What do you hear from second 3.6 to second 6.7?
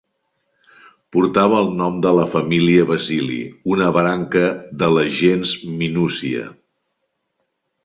una branca de la gens Minúcia.